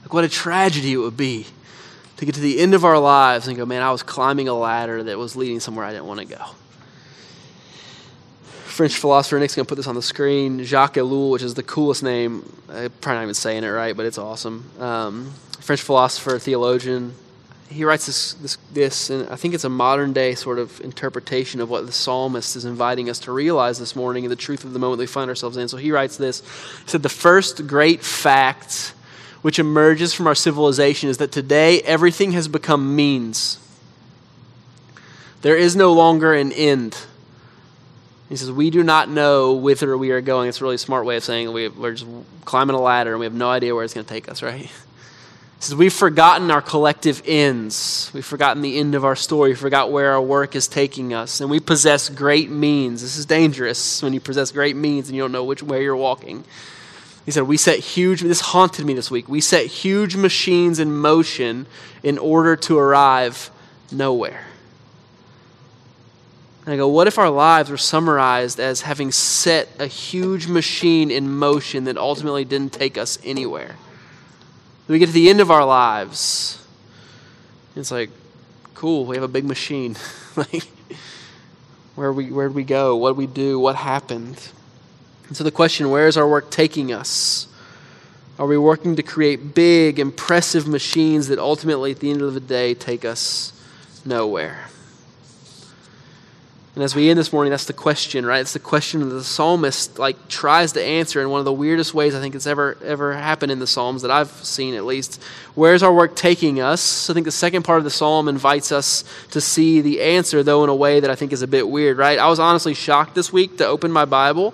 [0.02, 1.46] Like, what a tragedy it would be
[2.16, 4.54] to get to the end of our lives and go, man, I was climbing a
[4.54, 6.44] ladder that was leading somewhere I didn't want to go.
[8.74, 11.62] French philosopher, Nick's going to put this on the screen, Jacques Ellul, which is the
[11.62, 12.42] coolest name.
[12.68, 14.68] I'm probably not even saying it right, but it's awesome.
[14.80, 17.14] Um, French philosopher, theologian.
[17.68, 21.60] He writes this, this, this, and I think it's a modern day sort of interpretation
[21.60, 24.72] of what the psalmist is inviting us to realize this morning and the truth of
[24.72, 25.68] the moment we find ourselves in.
[25.68, 26.40] So he writes this.
[26.82, 28.94] He said, The first great fact
[29.44, 33.58] which emerges from our civilization is that today everything has become means.
[35.42, 36.96] There is no longer an end.
[38.30, 40.48] He says, We do not know whither we are going.
[40.48, 42.06] It's a really smart way of saying we, are just
[42.46, 44.62] climbing a ladder and we have no idea where it's going to take us, right?
[44.62, 44.70] He
[45.60, 48.10] says, We've forgotten our collective ends.
[48.14, 49.50] We've forgotten the end of our story.
[49.50, 51.42] We forgot where our work is taking us.
[51.42, 53.02] And we possess great means.
[53.02, 55.94] This is dangerous when you possess great means and you don't know which way you're
[55.94, 56.44] walking.
[57.24, 59.28] He said, We set huge, this haunted me this week.
[59.28, 61.66] We set huge machines in motion
[62.02, 63.50] in order to arrive
[63.90, 64.46] nowhere.
[66.64, 71.10] And I go, What if our lives were summarized as having set a huge machine
[71.10, 73.76] in motion that ultimately didn't take us anywhere?
[74.86, 76.62] We get to the end of our lives.
[77.74, 78.10] It's like,
[78.74, 79.96] cool, we have a big machine.
[80.36, 80.64] like,
[81.94, 82.96] where we where we go?
[82.96, 83.58] What did we do?
[83.58, 84.36] What happened?
[85.28, 87.48] And so the question where is our work taking us?
[88.38, 92.40] Are we working to create big, impressive machines that ultimately, at the end of the
[92.40, 93.52] day, take us
[94.04, 94.68] nowhere?
[96.74, 98.40] And as we end this morning, that's the question, right?
[98.40, 101.94] It's the question that the psalmist like tries to answer in one of the weirdest
[101.94, 105.22] ways I think it's ever ever happened in the Psalms that I've seen at least.
[105.54, 107.08] Where's our work taking us?
[107.08, 110.64] I think the second part of the psalm invites us to see the answer, though
[110.64, 112.18] in a way that I think is a bit weird, right?
[112.18, 114.52] I was honestly shocked this week to open my Bible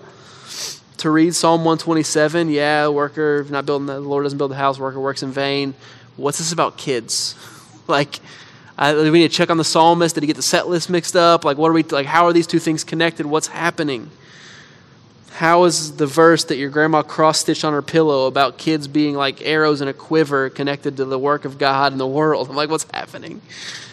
[1.00, 2.50] to read Psalm 127.
[2.50, 5.74] Yeah, worker not building the, Lord doesn't build the house, worker works in vain.
[6.16, 7.34] What's this about kids?
[7.86, 8.20] like,
[8.76, 10.14] I, we need to check on the psalmist.
[10.14, 11.44] Did he get the set list mixed up?
[11.44, 12.06] Like, what are we like?
[12.06, 13.26] How are these two things connected?
[13.26, 14.10] What's happening?
[15.32, 19.14] How is the verse that your grandma cross stitched on her pillow about kids being
[19.14, 22.50] like arrows in a quiver connected to the work of God in the world?
[22.50, 23.40] I'm like, what's happening?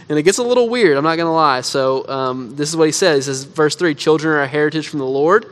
[0.10, 0.98] And it gets a little weird.
[0.98, 1.62] I'm not going to lie.
[1.62, 3.26] So um, this is what he says.
[3.26, 5.46] He says, verse three: "Children are a heritage from the Lord."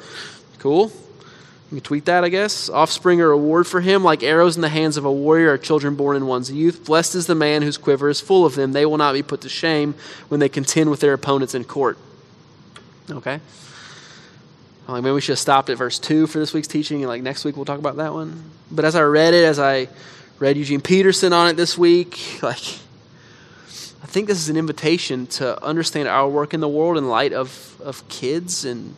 [0.60, 0.92] Cool.
[1.72, 2.70] You tweet that, I guess.
[2.70, 5.58] Offspring are a reward for him, like arrows in the hands of a warrior are
[5.58, 6.86] children born in one's youth.
[6.86, 8.72] Blessed is the man whose quiver is full of them.
[8.72, 9.96] They will not be put to shame
[10.28, 11.98] when they contend with their opponents in court.
[13.10, 13.40] Okay?
[14.88, 17.24] Like maybe we should have stopped at verse 2 for this week's teaching, and like
[17.24, 18.52] next week we'll talk about that one.
[18.70, 19.88] But as I read it, as I
[20.40, 22.20] read Eugene Peterson on it this week.
[22.42, 22.80] Like,
[24.04, 27.34] I think this is an invitation to understand our work in the world in light
[27.34, 28.96] of, of kids and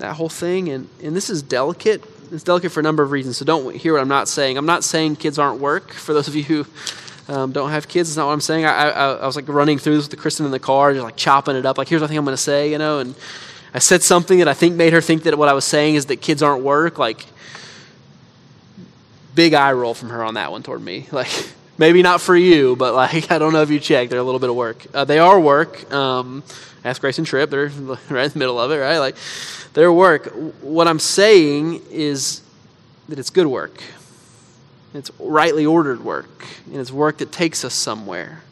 [0.00, 0.68] that whole thing.
[0.68, 2.02] And, and this is delicate.
[2.32, 3.36] It's delicate for a number of reasons.
[3.36, 4.56] So don't hear what I'm not saying.
[4.56, 5.92] I'm not saying kids aren't work.
[5.92, 6.66] For those of you who
[7.28, 8.64] um, don't have kids, it's not what I'm saying.
[8.64, 11.16] I, I, I was like running through this with Kristen in the car, just like
[11.16, 11.78] chopping it up.
[11.78, 12.98] Like, here's what I think I'm going to say, you know.
[12.98, 13.14] And
[13.72, 16.06] I said something that I think made her think that what I was saying is
[16.06, 16.98] that kids aren't work.
[16.98, 17.26] Like,
[19.34, 21.06] big eye roll from her on that one toward me.
[21.12, 21.30] Like,
[21.80, 24.10] maybe not for you, but like, I don't know if you checked.
[24.10, 24.86] They're a little bit of work.
[24.94, 25.90] Uh, they are work.
[25.92, 26.44] Um,
[26.84, 27.50] ask Grace and Trip.
[27.50, 27.68] They're
[28.10, 28.98] right in the middle of it, right?
[28.98, 29.16] Like,
[29.72, 30.26] their work.
[30.60, 32.42] What I'm saying is
[33.08, 33.82] that it's good work.
[34.92, 38.42] It's rightly ordered work, and it's work that takes us somewhere.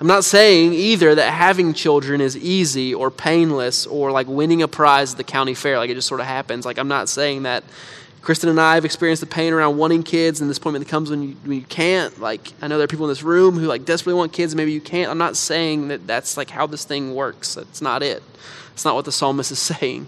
[0.00, 4.68] I'm not saying either that having children is easy or painless or like winning a
[4.68, 6.64] prize at the county fair, like it just sort of happens.
[6.64, 7.62] Like, I'm not saying that.
[8.24, 11.10] Kristen and I have experienced the pain around wanting kids and this point that comes
[11.10, 12.18] when you, when you can't.
[12.18, 14.56] Like, I know there are people in this room who like desperately want kids and
[14.56, 15.10] maybe you can't.
[15.10, 17.54] I'm not saying that that's like how this thing works.
[17.54, 18.22] That's not it.
[18.72, 20.06] It's not what the psalmist is saying.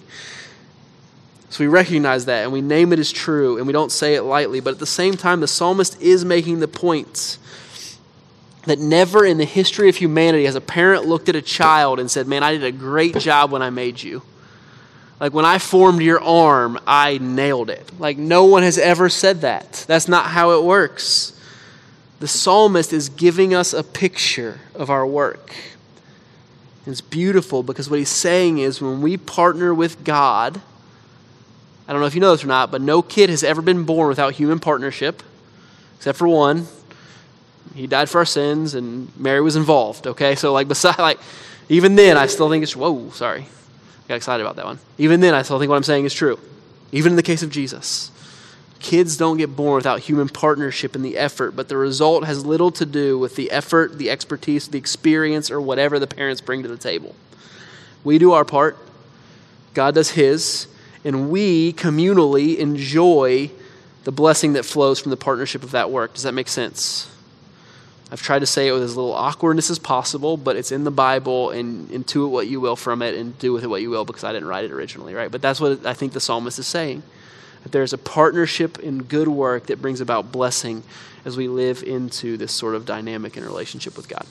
[1.50, 4.22] So we recognize that and we name it as true and we don't say it
[4.22, 4.60] lightly.
[4.60, 7.36] But at the same time, the psalmist is making the point
[8.64, 12.10] that never in the history of humanity has a parent looked at a child and
[12.10, 14.22] said, Man, I did a great job when I made you.
[15.18, 17.98] Like when I formed your arm, I nailed it.
[17.98, 19.84] Like no one has ever said that.
[19.88, 21.32] That's not how it works.
[22.20, 25.54] The psalmist is giving us a picture of our work.
[26.86, 30.60] It's beautiful because what he's saying is when we partner with God,
[31.88, 33.84] I don't know if you know this or not, but no kid has ever been
[33.84, 35.22] born without human partnership,
[35.96, 36.66] except for one.
[37.74, 40.06] He died for our sins, and Mary was involved.
[40.06, 41.18] Okay, so like beside, like
[41.68, 43.10] even then, I still think it's whoa.
[43.10, 43.46] Sorry,
[44.08, 44.78] got excited about that one.
[44.98, 46.38] Even then, I still think what I'm saying is true.
[46.92, 48.10] Even in the case of Jesus,
[48.78, 52.70] kids don't get born without human partnership and the effort, but the result has little
[52.72, 56.68] to do with the effort, the expertise, the experience, or whatever the parents bring to
[56.68, 57.14] the table.
[58.04, 58.78] We do our part.
[59.74, 60.68] God does His
[61.06, 63.48] and we communally enjoy
[64.02, 66.14] the blessing that flows from the partnership of that work.
[66.14, 67.08] Does that make sense?
[68.10, 70.92] I've tried to say it with as little awkwardness as possible, but it's in the
[70.92, 74.04] Bible, and intuit what you will from it and do with it what you will
[74.04, 75.30] because I didn't write it originally, right?
[75.30, 77.02] But that's what I think the psalmist is saying.
[77.64, 80.84] That there's a partnership in good work that brings about blessing
[81.24, 84.24] as we live into this sort of dynamic in relationship with God.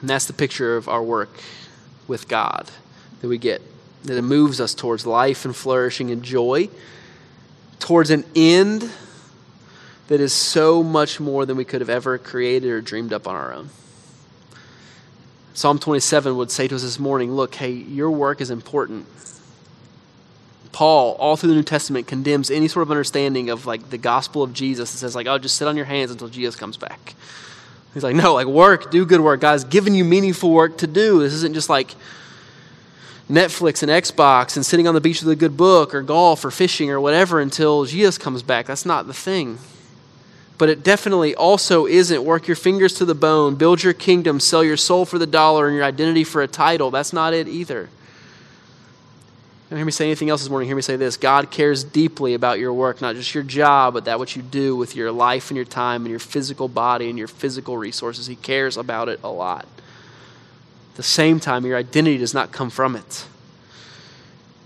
[0.00, 1.30] And that's the picture of our work
[2.08, 2.68] with God
[3.20, 3.62] that we get,
[4.04, 6.68] that it moves us towards life and flourishing and joy,
[7.78, 8.90] towards an end
[10.10, 13.36] that is so much more than we could have ever created or dreamed up on
[13.36, 13.70] our own.
[15.54, 19.06] Psalm 27 would say to us this morning look, hey, your work is important.
[20.72, 24.42] Paul, all through the New Testament, condemns any sort of understanding of like the gospel
[24.42, 27.14] of Jesus that says, like, oh, just sit on your hands until Jesus comes back.
[27.94, 29.40] He's like, no, like work, do good work.
[29.40, 31.20] God's given you meaningful work to do.
[31.20, 31.94] This isn't just like
[33.28, 36.50] Netflix and Xbox and sitting on the beach with a good book or golf or
[36.50, 38.66] fishing or whatever until Jesus comes back.
[38.66, 39.60] That's not the thing.
[40.60, 44.62] But it definitely also isn't work your fingers to the bone, build your kingdom, sell
[44.62, 46.90] your soul for the dollar and your identity for a title.
[46.90, 47.88] That's not it either.
[49.70, 50.68] Don't hear me say anything else this morning.
[50.68, 54.04] Hear me say this God cares deeply about your work, not just your job, but
[54.04, 57.18] that what you do with your life and your time and your physical body and
[57.18, 58.26] your physical resources.
[58.26, 59.62] He cares about it a lot.
[60.90, 63.24] At the same time, your identity does not come from it.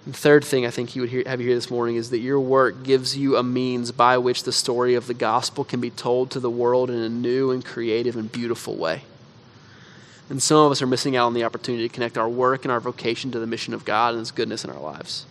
[0.06, 2.18] The third thing I think he would hear, have you hear this morning is that
[2.18, 5.90] your work gives you a means by which the story of the gospel can be
[5.90, 9.04] told to the world in a new and creative and beautiful way.
[10.28, 12.72] And some of us are missing out on the opportunity to connect our work and
[12.72, 15.24] our vocation to the mission of God and His goodness in our lives.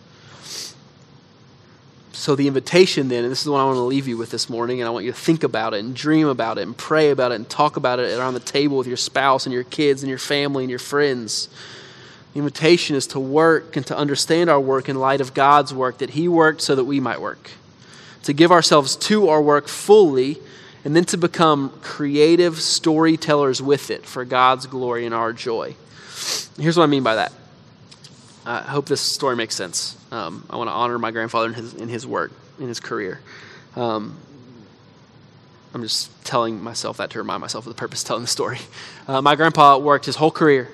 [2.12, 4.48] So, the invitation then, and this is what I want to leave you with this
[4.48, 7.10] morning, and I want you to think about it and dream about it and pray
[7.10, 10.02] about it and talk about it around the table with your spouse and your kids
[10.02, 11.48] and your family and your friends.
[12.34, 15.98] The invitation is to work and to understand our work in light of God's work,
[15.98, 17.50] that He worked so that we might work.
[18.24, 20.38] To give ourselves to our work fully
[20.84, 25.76] and then to become creative storytellers with it for God's glory and our joy.
[26.58, 27.32] Here's what I mean by that.
[28.44, 29.96] I hope this story makes sense.
[30.10, 33.20] Um, I want to honor my grandfather in his, in his work, in his career.
[33.76, 34.16] Um,
[35.72, 38.58] I'm just telling myself that to remind myself of the purpose of telling the story.
[39.06, 40.70] Uh, my grandpa worked his whole career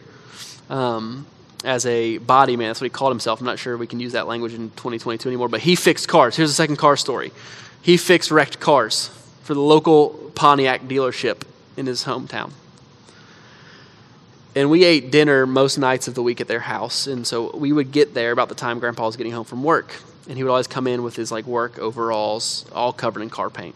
[0.68, 1.26] um,
[1.64, 2.68] as a body man.
[2.68, 3.40] That's what he called himself.
[3.40, 6.36] I'm not sure we can use that language in 2022 anymore, but he fixed cars.
[6.36, 7.32] Here's a second car story.
[7.82, 9.08] He fixed wrecked cars
[9.42, 11.42] for the local Pontiac dealership
[11.76, 12.52] in his hometown.
[14.56, 17.06] and we ate dinner most nights of the week at their house.
[17.06, 19.94] And so we would get there about the time Grandpa was getting home from work,
[20.28, 23.50] and he would always come in with his like work overalls, all covered in car
[23.50, 23.74] paint.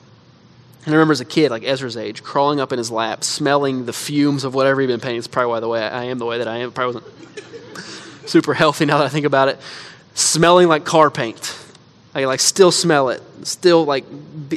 [0.84, 3.86] And I remember as a kid, like Ezra's age, crawling up in his lap, smelling
[3.86, 5.18] the fumes of whatever he'd been painting.
[5.18, 6.72] It's probably why the way I am the way that I am.
[6.72, 9.58] Probably wasn't super healthy now that I think about it.
[10.14, 11.58] Smelling like car paint.
[12.14, 13.22] I like still smell it.
[13.44, 14.04] Still like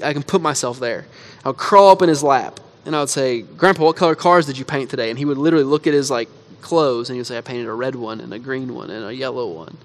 [0.04, 1.06] I can put myself there.
[1.46, 4.46] I would crawl up in his lap and I would say, "Grandpa, what color cars
[4.46, 6.30] did you paint today?" And he would literally look at his like
[6.62, 9.06] clothes and he would say, "I painted a red one and a green one and
[9.06, 9.78] a yellow one,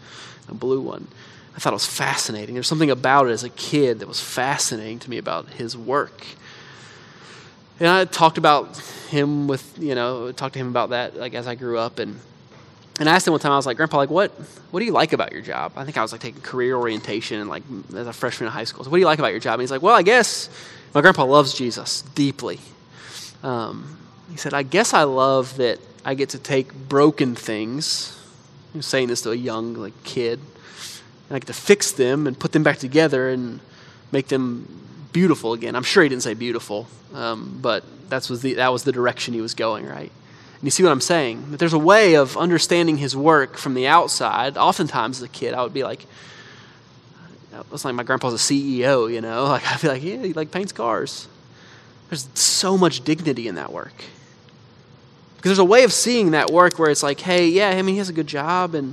[0.48, 1.06] a blue one."
[1.54, 2.54] I thought it was fascinating.
[2.54, 6.24] There's something about it as a kid that was fascinating to me about his work.
[7.78, 8.78] And I talked about
[9.10, 12.18] him with, you know, talked to him about that like as I grew up and
[13.00, 14.30] and I asked him one time, I was like, Grandpa, like what
[14.70, 15.72] what do you like about your job?
[15.76, 18.64] I think I was like taking career orientation and like as a freshman in high
[18.64, 18.84] school.
[18.84, 19.54] So what do you like about your job?
[19.54, 20.48] And he's like, Well, I guess
[20.94, 22.60] my grandpa loves Jesus deeply.
[23.42, 23.98] Um,
[24.30, 28.18] he said, I guess I love that I get to take broken things.
[28.72, 30.40] He was saying this to a young like kid
[31.32, 33.58] and I get to fix them and put them back together and
[34.12, 34.68] make them
[35.14, 35.74] beautiful again.
[35.74, 39.32] I'm sure he didn't say beautiful, um, but that's was the, that was the direction
[39.32, 40.10] he was going, right?
[40.10, 41.52] And you see what I'm saying?
[41.52, 44.58] That there's a way of understanding his work from the outside.
[44.58, 46.04] Oftentimes, as a kid, I would be like,
[47.72, 49.44] it's like my grandpa's a CEO, you know?
[49.48, 51.28] Like I'd be like, yeah, he like paints cars.
[52.10, 54.04] There's so much dignity in that work.
[55.36, 57.94] Because there's a way of seeing that work where it's like, hey, yeah, I mean,
[57.94, 58.92] he has a good job and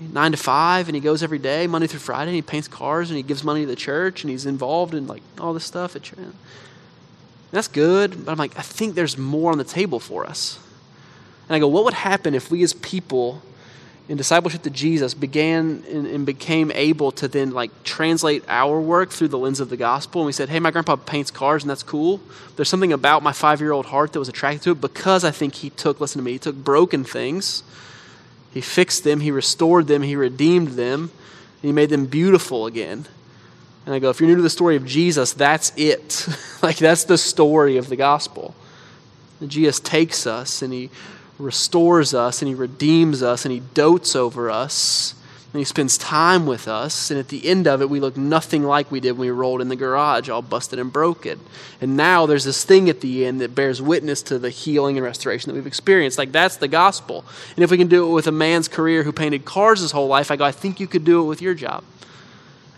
[0.00, 3.10] nine to five and he goes every day monday through friday and he paints cars
[3.10, 5.96] and he gives money to the church and he's involved in like all this stuff.
[7.52, 10.58] That's good but i'm like i think there's more on the table for us.
[11.48, 13.42] And i go what would happen if we as people
[14.06, 19.10] in discipleship to jesus began and, and became able to then like translate our work
[19.10, 20.22] through the lens of the gospel?
[20.22, 22.20] And we said hey my grandpa paints cars and that's cool.
[22.56, 25.30] There's something about my five year old heart that was attracted to it because i
[25.30, 27.62] think he took listen to me he took broken things
[28.54, 31.10] he fixed them, He restored them, He redeemed them,
[31.60, 33.04] He made them beautiful again.
[33.84, 36.26] And I go, if you're new to the story of Jesus, that's it.
[36.62, 38.54] like, that's the story of the gospel.
[39.40, 40.88] And Jesus takes us and He
[41.36, 45.16] restores us and He redeems us and He dotes over us
[45.54, 47.12] and he spends time with us.
[47.12, 49.60] And at the end of it, we look nothing like we did when we rolled
[49.60, 51.38] in the garage, all busted and broken.
[51.80, 55.04] And now there's this thing at the end that bears witness to the healing and
[55.04, 56.18] restoration that we've experienced.
[56.18, 57.24] Like that's the gospel.
[57.54, 60.08] And if we can do it with a man's career who painted cars his whole
[60.08, 61.84] life, I go, I think you could do it with your job.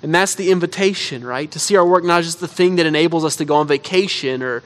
[0.03, 1.51] And that's the invitation, right?
[1.53, 4.43] To see our work not just the thing that enables us to go on vacation
[4.43, 4.62] or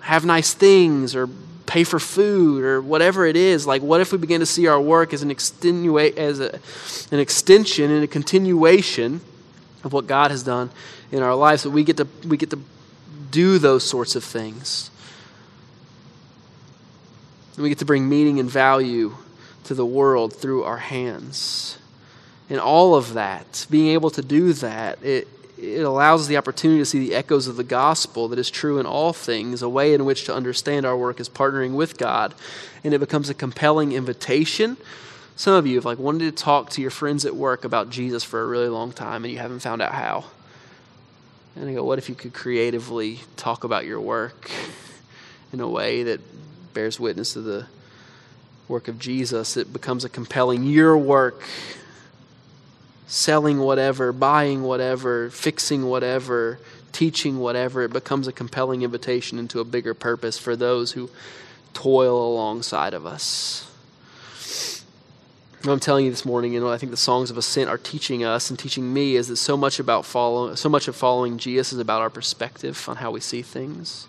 [0.00, 1.28] have nice things or
[1.70, 3.64] pay for food or whatever it is.
[3.64, 6.58] Like, what if we begin to see our work as an extenua- as a,
[7.12, 9.20] an extension and a continuation
[9.84, 10.70] of what God has done
[11.12, 11.62] in our lives?
[11.62, 12.58] That we get to we get to
[13.30, 14.90] do those sorts of things.
[17.54, 19.14] And we get to bring meaning and value
[19.64, 21.78] to the world through our hands.
[22.48, 25.28] And all of that, being able to do that, it,
[25.62, 28.86] it allows the opportunity to see the echoes of the gospel that is true in
[28.86, 32.34] all things, a way in which to understand our work is partnering with God,
[32.82, 34.76] and it becomes a compelling invitation.
[35.36, 38.24] Some of you have like wanted to talk to your friends at work about Jesus
[38.24, 40.24] for a really long time, and you haven't found out how.
[41.56, 44.50] And I go, what if you could creatively talk about your work
[45.52, 46.20] in a way that
[46.72, 47.66] bears witness to the
[48.66, 49.56] work of Jesus?
[49.56, 51.42] It becomes a compelling your work
[53.10, 56.60] selling whatever, buying whatever, fixing whatever,
[56.92, 61.10] teaching whatever, it becomes a compelling invitation into a bigger purpose for those who
[61.74, 63.68] toil alongside of us.
[65.64, 67.76] What I'm telling you this morning, you know, I think the songs of ascent are
[67.76, 71.36] teaching us and teaching me is that so much about follow, so much of following
[71.36, 74.06] Jesus is about our perspective on how we see things.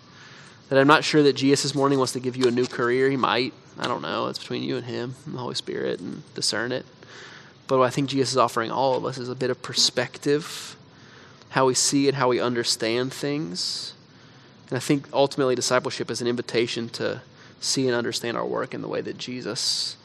[0.68, 3.10] That I'm not sure that Jesus this morning wants to give you a new career.
[3.10, 3.52] He might.
[3.78, 4.28] I don't know.
[4.28, 6.86] It's between you and him and the Holy Spirit and discern it.
[7.72, 10.76] But what I think Jesus is offering all of us is a bit of perspective,
[11.48, 13.94] how we see it, how we understand things.
[14.68, 17.22] And I think ultimately discipleship is an invitation to
[17.62, 19.96] see and understand our work in the way that Jesus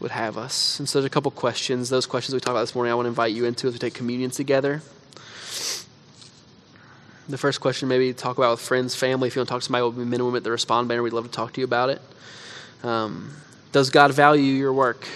[0.00, 0.78] would have us.
[0.78, 1.88] And so there's a couple questions.
[1.88, 3.78] Those questions we talked about this morning, I want to invite you into as we
[3.78, 4.82] take communion together.
[7.26, 9.28] The first question, maybe talk about with friends, family.
[9.28, 11.02] If you want to talk to somebody, we'll be minimum at the respond banner.
[11.02, 12.02] We'd love to talk to you about it.
[12.82, 13.34] Um,
[13.72, 15.08] does God value your work?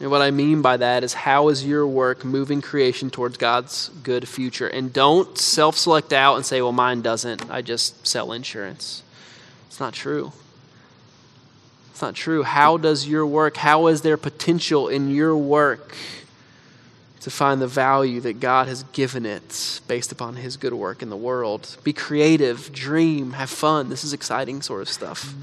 [0.00, 3.90] And what I mean by that is how is your work moving creation towards God's
[4.02, 4.68] good future?
[4.68, 7.50] And don't self select out and say, well, mine doesn't.
[7.50, 9.02] I just sell insurance.
[9.66, 10.32] It's not true.
[11.90, 12.44] It's not true.
[12.44, 15.96] How does your work, how is there potential in your work
[17.22, 21.10] to find the value that God has given it based upon His good work in
[21.10, 21.76] the world?
[21.82, 23.88] Be creative, dream, have fun.
[23.88, 25.34] This is exciting sort of stuff.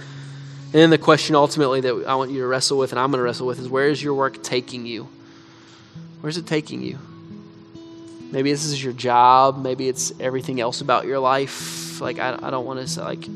[0.76, 3.20] And then the question ultimately that I want you to wrestle with, and I'm going
[3.20, 5.08] to wrestle with, is where is your work taking you?
[6.20, 7.00] Where's it taking you?
[8.30, 9.58] Maybe this is your job.
[9.58, 12.02] Maybe it's everything else about your life.
[12.02, 13.30] Like, I, I don't want to say, like, I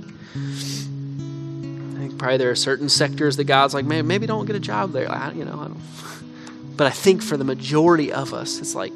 [1.97, 4.91] think probably there are certain sectors that God's like, man, maybe don't get a job
[4.91, 5.09] there.
[5.09, 5.81] I, you know, I don't.
[6.75, 8.91] But I think for the majority of us, it's like,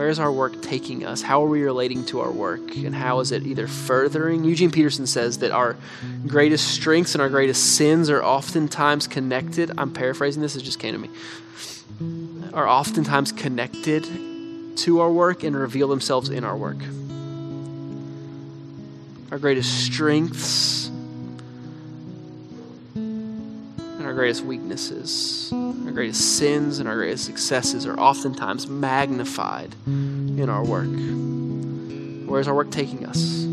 [0.00, 1.20] where is our work taking us?
[1.20, 2.74] How are we relating to our work?
[2.74, 4.44] And how is it either furthering?
[4.44, 5.76] Eugene Peterson says that our
[6.26, 9.70] greatest strengths and our greatest sins are oftentimes connected.
[9.76, 11.10] I'm paraphrasing this, it just came to me.
[12.54, 14.04] Are oftentimes connected
[14.78, 16.78] to our work and reveal themselves in our work.
[19.30, 20.90] Our greatest strengths
[24.10, 30.64] our greatest weaknesses, our greatest sins and our greatest successes are oftentimes magnified in our
[30.64, 30.88] work.
[32.28, 33.44] Where's our work taking us?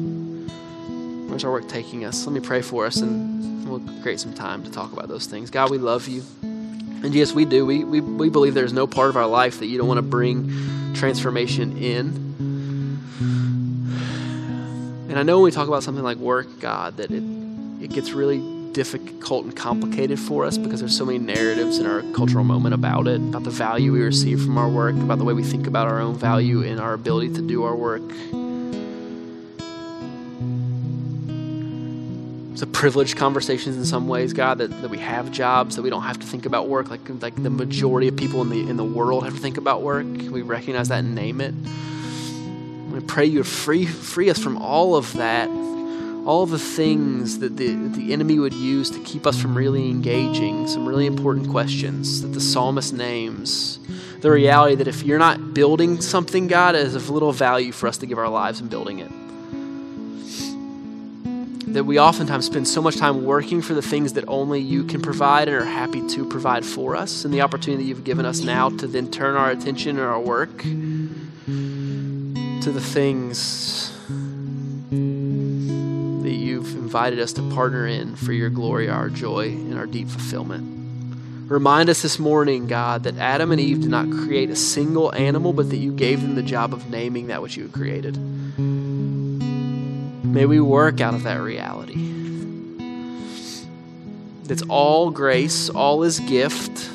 [1.30, 2.26] Where's our work taking us?
[2.26, 5.52] Let me pray for us and we'll create some time to talk about those things.
[5.52, 6.24] God, we love you.
[6.42, 7.64] And yes, we do.
[7.64, 10.02] We, we, we believe there's no part of our life that you don't want to
[10.02, 12.26] bring transformation in.
[15.08, 17.22] And I know when we talk about something like work, God, that it,
[17.80, 22.02] it gets really difficult and complicated for us because there's so many narratives in our
[22.14, 25.34] cultural moment about it, about the value we receive from our work, about the way
[25.34, 28.04] we think about our own value and our ability to do our work.
[32.54, 35.92] It's a privileged conversations in some ways, God, that, that we have jobs, that we
[35.92, 38.78] don't have to think about work like like the majority of people in the in
[38.78, 40.08] the world have to think about work.
[40.08, 41.54] We recognize that and name it.
[42.92, 45.50] We pray you free free us from all of that
[46.28, 50.68] all the things that the, the enemy would use to keep us from really engaging
[50.68, 53.80] some really important questions that the psalmist names.
[54.20, 57.88] The reality that if you're not building something, God, it is of little value for
[57.88, 59.10] us to give our lives in building it.
[61.74, 65.02] That we oftentimes spend so much time working for the things that only you can
[65.02, 68.42] provide and are happy to provide for us, and the opportunity that you've given us
[68.42, 73.97] now to then turn our attention and our work to the things
[76.74, 80.76] invited us to partner in for your glory, our joy, and our deep fulfillment.
[81.50, 85.54] Remind us this morning, God, that Adam and Eve did not create a single animal,
[85.54, 88.18] but that you gave them the job of naming that which you created.
[90.26, 91.96] May we work out of that reality.
[94.50, 96.90] It's all grace, all is gift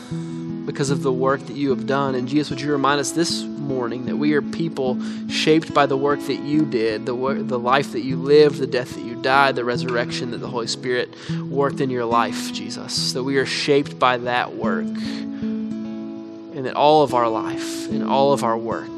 [0.72, 2.14] because of the work that you have done.
[2.14, 4.98] And Jesus, would you remind us this morning that we are people
[5.28, 8.94] shaped by the work that you did, the, the life that you lived, the death
[8.94, 11.14] that you died, the resurrection that the Holy Spirit
[11.50, 13.12] worked in your life, Jesus.
[13.12, 14.86] That we are shaped by that work.
[14.86, 18.88] And that all of our life and all of our work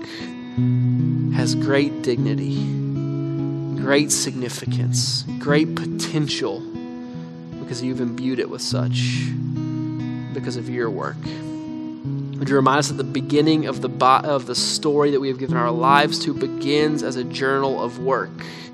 [1.35, 2.63] has great dignity,
[3.81, 6.61] great significance, great potential
[7.59, 9.27] because you've imbued it with such
[10.33, 11.17] because of your work.
[12.39, 15.29] Would you remind us that the beginning of the, bo- of the story that we
[15.29, 18.31] have given our lives to begins as a journal of work?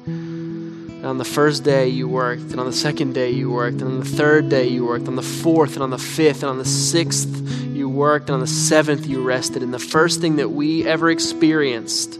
[0.06, 3.90] And on the first day you worked, and on the second day you worked, and
[3.90, 6.58] on the third day you worked, on the fourth, and on the fifth, and on
[6.58, 9.62] the sixth you worked, and on the seventh you rested.
[9.62, 12.18] And the first thing that we ever experienced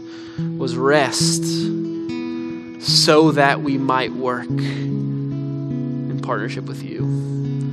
[0.57, 1.43] was rest
[2.81, 7.70] so that we might work in partnership with you.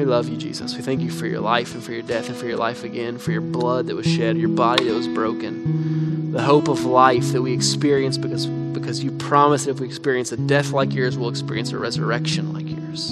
[0.00, 0.74] We love you, Jesus.
[0.74, 3.18] We thank you for your life and for your death and for your life again,
[3.18, 7.32] for your blood that was shed, your body that was broken, the hope of life
[7.32, 11.18] that we experience because, because you promised that if we experience a death like yours,
[11.18, 13.10] we'll experience a resurrection like yours.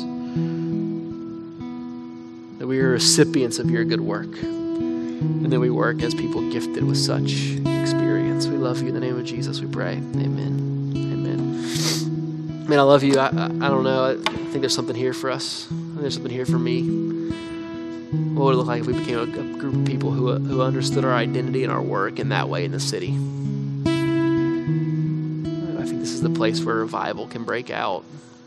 [2.58, 4.34] That we are recipients of your good work.
[4.38, 7.32] And that we work as people gifted with such
[7.66, 8.46] experience.
[8.46, 8.88] We love you.
[8.88, 9.96] In the name of Jesus, we pray.
[9.96, 10.94] Amen.
[10.96, 12.66] Amen.
[12.66, 13.18] Man, I love you.
[13.18, 14.18] I, I, I don't know.
[14.26, 15.68] I think there's something here for us.
[16.00, 16.82] There's something here for me.
[18.34, 20.62] What would it look like if we became a, a group of people who, who
[20.62, 23.08] understood our identity and our work in that way in the city?
[25.76, 28.04] I think this is the place where revival can break out.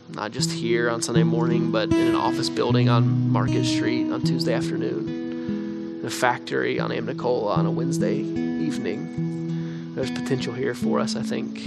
[0.08, 4.22] Not just here on Sunday morning, but in an office building on Market Street on
[4.22, 9.94] Tuesday afternoon, in a factory on Amnicola on a Wednesday evening.
[9.94, 11.60] There's potential here for us, I think.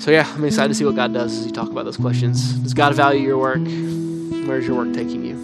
[0.00, 2.54] So yeah, I'm excited to see what God does as you talk about those questions.
[2.54, 3.58] Does God value your work?
[3.58, 5.36] Where's your work taking you?